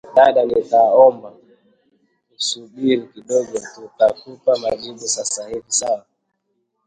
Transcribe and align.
"Dada 0.15 0.41
nitakuomba 0.49 1.29
usubiri 2.37 3.03
kidogo 3.13 3.55
tutakupa 3.73 4.57
majibu 4.57 5.07
Sasa 5.15 5.47
hivi…sawa 5.49 6.05